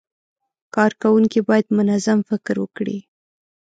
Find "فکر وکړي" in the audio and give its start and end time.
2.29-2.97